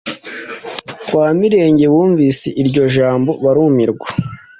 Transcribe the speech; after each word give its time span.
Kwa 1.05 1.27
Mirenge 1.39 1.85
bumvise 1.93 2.47
iryo 2.61 2.83
jambo 2.95 3.31
barumirwa 3.43 4.07